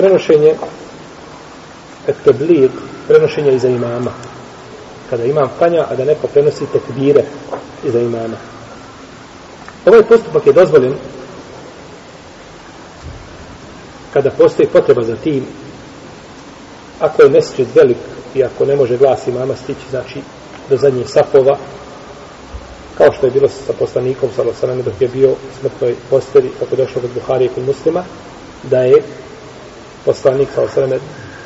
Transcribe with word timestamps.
prenošenje 0.00 0.54
eteblir, 2.08 2.70
prenošenje 3.08 3.52
iza 3.52 3.68
imama. 3.68 4.12
Kada 5.10 5.24
imam 5.24 5.50
klanja, 5.58 5.86
a 5.90 5.96
da 5.96 6.04
neko 6.04 6.26
prenosi 6.26 6.64
tekbire 6.72 7.24
iza 7.84 8.00
imama. 8.00 8.36
Ovaj 9.86 10.02
postupak 10.02 10.46
je 10.46 10.52
dozvoljen 10.52 10.94
kada 14.12 14.30
postoji 14.30 14.68
potreba 14.68 15.02
za 15.02 15.16
tim, 15.16 15.44
ako 17.00 17.22
je 17.22 17.30
mesečet 17.30 17.68
velik 17.74 17.96
i 18.34 18.44
ako 18.44 18.64
ne 18.64 18.76
može 18.76 18.96
glas 18.96 19.26
imama 19.26 19.56
stići, 19.56 19.90
znači 19.90 20.20
do 20.70 20.76
zadnjih 20.76 21.08
safova, 21.08 21.58
kao 22.98 23.12
što 23.12 23.26
je 23.26 23.32
bilo 23.32 23.48
sa 23.48 23.72
poslanikom 23.78 24.28
sa 24.28 24.36
Salosaname 24.36 24.82
dok 24.82 25.00
je 25.00 25.08
bio 25.08 25.30
u 25.30 25.36
smrtnoj 25.60 25.94
posteri, 26.10 26.50
kako 26.58 26.76
došlo 26.76 27.00
kod 27.00 27.10
Buhari 27.14 27.44
i 27.44 27.48
kod 27.48 27.66
muslima, 27.66 28.04
da 28.62 28.78
je 28.78 29.02
poslanik 30.04 30.48
Salosaname, 30.54 30.98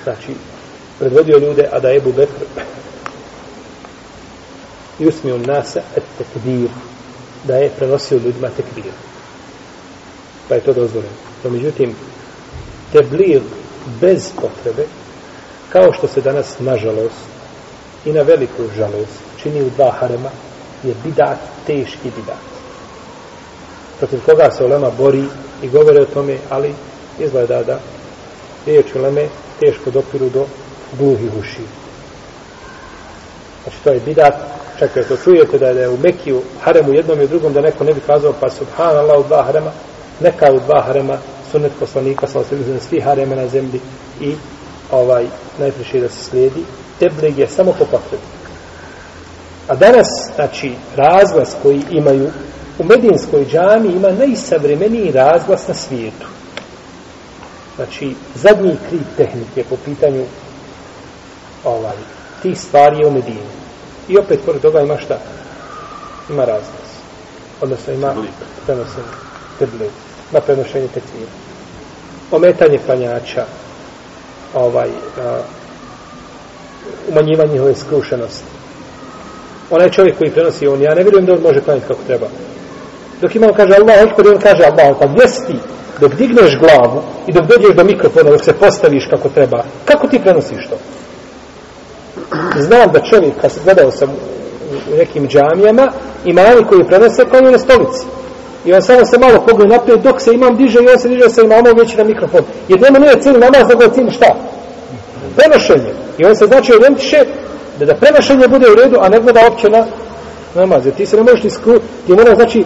znači, 0.05 0.34
predvodio 0.99 1.39
ljude, 1.39 1.68
a 1.72 1.81
da 1.81 1.89
je 1.89 1.96
Ebu 1.96 2.12
Bekr 2.12 2.45
i 4.99 5.07
usmio 5.07 5.39
nasa 5.39 5.81
et 5.96 6.04
tekbir, 6.18 6.68
da 7.45 7.57
je 7.57 7.71
prenosio 7.79 8.18
ljudima 8.18 8.48
tekbir. 8.57 8.93
Pa 10.48 10.54
je 10.54 10.61
to 10.61 10.72
dozvoljeno. 10.72 11.14
No, 11.45 11.50
međutim, 11.50 11.95
teblir 12.93 13.43
bez 14.00 14.31
potrebe, 14.40 14.86
kao 15.68 15.93
što 15.93 16.09
se 16.09 16.21
danas, 16.21 16.59
nažalost, 16.59 17.34
i 18.04 18.12
na 18.12 18.23
veliku 18.23 18.62
žalost, 18.76 19.18
čini 19.43 19.62
u 19.62 19.71
dva 19.71 19.90
harema, 19.90 20.31
je 20.82 20.95
bidat, 21.04 21.39
teški 21.67 22.11
bidat. 22.17 22.45
Protiv 23.98 24.21
koga 24.26 24.50
se 24.50 24.64
Olema 24.64 24.90
bori 24.98 25.25
i 25.62 25.68
govore 25.68 26.03
o 26.03 26.14
tome, 26.14 26.39
ali 26.50 26.75
izgleda 27.18 27.62
da 27.62 27.81
riječi 28.67 28.99
Oleme 28.99 29.29
teško 29.61 29.91
dopiru 29.91 30.29
do 30.29 30.46
gluhih 30.99 31.31
uši. 31.41 31.63
Znači 33.62 33.79
to 33.84 33.91
je 33.91 34.01
bidat, 34.01 34.34
čak 34.79 34.91
kad 34.95 35.09
to 35.09 35.17
čujete 35.17 35.59
da 35.59 35.69
je 35.69 35.89
u 35.89 35.98
Mekiju 35.98 36.43
haremu 36.61 36.93
jednom 36.93 37.21
i 37.21 37.27
drugom 37.27 37.53
da 37.53 37.61
neko 37.61 37.84
ne 37.84 37.95
bi 37.95 38.01
kazao 38.01 38.33
pa 38.41 38.51
subhanallah 38.51 39.19
u 39.19 39.29
dva 39.29 39.43
harema, 39.43 39.71
neka 40.21 40.53
u 40.53 40.61
dva 40.61 40.83
harema 40.83 41.19
sunet 41.53 41.73
poslanika 41.81 42.27
sa 42.27 42.39
osvijem 42.39 42.65
znači, 42.65 42.84
svi 42.84 43.01
harema 43.01 43.34
na 43.34 43.48
zemlji 43.48 43.81
i 44.21 44.34
ovaj 44.91 45.27
najpriše 45.59 46.01
da 46.01 46.09
se 46.09 46.25
slijedi. 46.25 46.65
Tebleg 46.99 47.39
je 47.39 47.49
samo 47.49 47.73
po 47.73 47.84
potrebi. 47.84 48.25
A 49.69 49.75
danas 49.75 50.09
znači 50.34 50.75
razglas 50.97 51.56
koji 51.62 51.83
imaju 51.91 52.31
u 52.78 52.84
Medinskoj 52.84 53.47
džami 53.51 53.89
ima 53.89 54.09
najsavremeniji 54.11 55.12
razglas 55.12 55.69
na 55.69 55.75
svijetu 55.75 56.27
znači 57.77 58.14
zadnji 58.34 58.77
krip 58.89 59.06
tehnike 59.17 59.64
po 59.70 59.77
pitanju 59.84 60.25
ovaj 61.64 61.97
ti 62.42 62.55
stvari 62.55 62.98
je 62.98 63.06
u 63.06 63.11
Medini. 63.11 63.55
I 64.08 64.19
opet 64.19 64.41
pored 64.47 64.62
toga 64.62 64.81
ima 64.81 64.98
šta? 64.98 65.19
Ima 66.31 66.44
razglas 66.44 66.84
odnosno 67.61 67.92
ima 67.92 68.14
prenosenje 68.66 69.14
tebleg 69.58 69.91
na 70.33 70.41
prenošenje 70.41 70.89
tekvira 70.89 71.31
ometanje 72.31 72.78
klanjača 72.86 73.44
ovaj 74.55 74.88
a, 75.20 75.41
umanjivanje 77.09 77.53
njihove 77.53 77.75
skrušenosti. 77.75 78.44
Onaj 79.70 79.91
čovjek 79.91 80.19
koji 80.19 80.31
prenosi 80.31 80.66
on 80.66 80.83
ja 80.83 80.94
ne 80.94 81.03
vjerujem 81.03 81.27
da 81.27 81.33
on 81.33 81.42
može 81.42 81.61
klanjati 81.61 81.86
kako 81.88 82.00
treba. 82.06 82.27
Dok 83.20 83.34
ima 83.34 83.47
on 83.47 83.55
kaže 83.55 83.75
Allah 83.75 84.00
hoćko 84.00 84.31
on 84.31 84.41
kaže 84.41 84.64
Allah 84.64 84.97
pa 85.00 85.06
gdje 85.06 85.28
si 85.28 85.47
ti 85.47 85.59
dok 86.00 86.14
digneš 86.14 86.59
glavu 86.59 87.03
i 87.27 87.33
dok 87.33 87.45
dođeš 87.47 87.77
do 87.77 87.84
mikrofona 87.84 88.31
dok 88.31 88.45
se 88.45 88.53
postaviš 88.53 89.06
kako 89.11 89.28
treba 89.28 89.64
kako 89.84 90.06
ti 90.06 90.20
prenosiš 90.23 90.67
to 90.69 90.77
znam 92.59 92.92
da 92.92 93.00
čovjek 93.00 93.34
kad 93.41 93.50
gledao 93.64 93.91
sam 93.91 94.11
u 94.92 94.97
nekim 94.97 95.28
džamijama 95.28 95.92
imani 96.25 96.65
koji 96.69 96.84
prenose 96.84 97.25
klanju 97.25 97.50
na 97.50 97.59
stolici 97.59 98.05
I 98.65 98.72
on 98.72 98.82
samo 98.82 99.05
se 99.05 99.19
malo 99.19 99.44
pogleda 99.47 99.77
naprijed 99.77 100.00
dok 100.00 100.21
se 100.21 100.34
imam 100.34 100.56
diže 100.56 100.78
i 100.78 100.88
on 100.88 100.99
se 100.99 101.09
diže 101.09 101.31
sa 101.31 101.43
imamom 101.43 101.78
već 101.78 101.97
na 101.97 102.05
mikrofon. 102.05 102.41
Jer 102.69 102.81
nema 102.81 102.99
nije 102.99 103.21
cilj 103.21 103.38
namaz, 103.38 103.69
nego 103.69 103.82
je 103.82 103.93
cilj 103.94 104.11
šta? 104.11 104.34
Prenošenje. 105.37 105.93
I 106.19 106.25
on 106.25 106.37
se 106.37 106.47
znači 106.47 106.72
orijentiše 106.72 107.25
da, 107.78 107.84
da 107.84 107.94
prenošenje 107.94 108.49
bude 108.49 108.66
u 108.71 108.75
redu, 108.75 108.97
a 109.00 109.09
ne 109.09 109.21
gleda 109.21 109.41
opće 109.53 109.71
na 109.71 109.84
namaz. 110.55 110.87
Jer 110.87 110.94
ti 110.94 111.06
se 111.06 111.16
ne 111.16 111.22
možeš 111.22 111.43
ni 111.43 111.50
skru... 111.50 111.81
Ti 112.06 112.12
mora 112.12 112.34
znači 112.34 112.65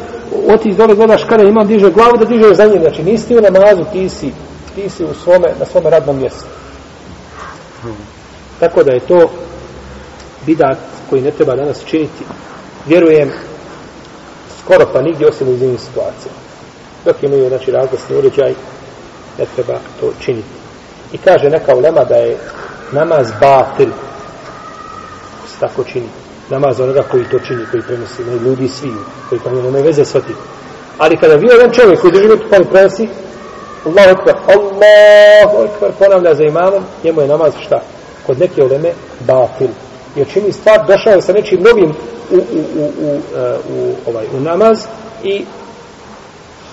otiš 0.49 0.75
dole 0.75 0.95
gledaš 0.95 1.25
kada 1.25 1.43
imam 1.43 1.67
diže 1.67 1.91
glavu 1.91 2.17
da 2.19 2.25
diže 2.25 2.55
za 2.55 2.65
njim. 2.65 2.81
Znači 2.81 3.03
nisi 3.03 3.29
ti 3.29 3.37
u 3.37 3.41
namazu, 3.41 3.85
ti 3.93 4.09
si, 4.09 4.33
ti 4.75 4.89
si 4.91 5.05
u 5.05 5.15
svome, 5.25 5.49
na 5.59 5.67
svome 5.67 5.91
radnom 5.91 6.19
mjestu. 6.19 6.45
Tako 8.61 8.83
da 8.83 8.93
je 8.93 9.01
to 9.01 9.31
bidat 10.47 10.79
koji 11.11 11.23
ne 11.23 11.31
treba 11.31 11.57
danas 11.57 11.85
činiti. 11.85 12.25
Vjerujem 12.87 13.33
skoro 14.69 14.87
pa 14.93 15.03
nigdje 15.03 15.29
osim 15.29 15.49
u 15.49 15.57
zimnim 15.57 15.79
situacijama. 15.79 16.39
Dok 17.05 17.23
imaju, 17.23 17.49
znači, 17.49 17.71
razglasni 17.71 18.17
uređaj, 18.17 18.55
ne 19.39 19.45
treba 19.55 19.79
to 20.01 20.13
činiti. 20.21 20.49
I 21.13 21.19
kaže 21.19 21.51
neka 21.51 21.75
ulema 21.75 22.05
da 22.05 22.15
je 22.15 22.37
namaz 22.93 23.29
batil, 23.41 23.91
ko 25.43 25.49
se 25.49 25.61
tako 25.61 25.85
čini. 25.85 26.09
Namaz 26.51 26.81
onoga 26.81 27.03
koji 27.03 27.25
to 27.25 27.39
čini, 27.39 27.67
koji 27.71 27.83
prenosi, 27.83 28.25
ne 28.25 28.37
ljudi 28.37 28.69
svi, 28.69 28.93
koji 29.29 29.41
pa 29.45 29.51
nemaju 29.51 29.85
veze 29.85 30.05
s 30.05 30.15
otim. 30.15 30.37
Ali 30.99 31.17
kada 31.17 31.37
bio 31.37 31.53
jedan 31.53 31.71
čovjek 31.71 32.01
koji 32.01 32.13
drži 32.13 32.29
pa 32.51 32.57
prenosi, 32.71 33.09
Allahu 33.85 34.11
ekber, 34.11 34.35
Allahu 34.47 35.65
ekber, 35.65 35.93
ponavlja 35.99 36.35
za 36.35 36.45
imamom, 36.45 36.83
njemu 37.05 37.21
je 37.21 37.29
namaz 37.29 37.53
šta? 37.61 37.81
Kod 38.27 38.41
neke 38.41 38.63
uleme 38.65 38.93
batil. 39.21 39.69
Jer 40.17 40.27
čini 40.33 40.53
stvar, 40.53 40.87
došao 40.87 41.13
je 41.13 41.23
sa 41.23 41.33
nečim 41.33 41.63
novim 41.63 41.95
u, 42.31 42.37
u, 42.37 42.41
u, 42.77 42.91
u, 43.01 43.21
u, 43.71 43.95
ovaj, 44.07 44.27
u 44.37 44.41
namaz 44.41 44.79
i 45.25 45.45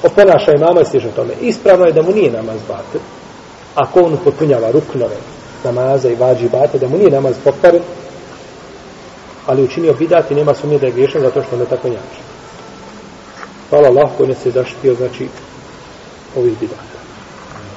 oponaša 0.03 0.51
imama 0.51 0.67
mama 0.67 0.81
i 0.81 0.85
stiže 0.85 1.11
tome. 1.15 1.33
Ispravno 1.41 1.85
je 1.85 1.93
da 1.93 2.01
mu 2.01 2.11
nije 2.11 2.31
namaz 2.31 2.57
batil, 2.67 3.01
ako 3.75 3.99
on 3.99 4.13
upotpunjava 4.13 4.71
ruknove 4.71 5.15
namaza 5.63 6.09
i 6.09 6.15
vađi 6.15 6.49
bate, 6.49 6.77
da 6.77 6.87
mu 6.87 6.97
nije 6.97 7.11
namaz 7.11 7.35
pokvaren, 7.43 7.81
ali 9.45 9.63
učinio 9.63 9.93
bidat 9.93 10.31
i 10.31 10.35
nema 10.35 10.53
sumnje 10.53 10.79
da 10.79 10.85
je 10.85 10.93
griješan 10.93 11.21
zato 11.21 11.43
što 11.43 11.57
ne 11.57 11.65
tako 11.65 11.87
njače. 11.89 12.21
Hvala 13.69 13.87
Allah 13.87 14.09
koji 14.17 14.29
ne 14.29 14.35
se 14.35 14.51
zaštitio, 14.51 14.95
znači, 14.95 15.27
ovih 16.35 16.59
bidata. 16.59 16.94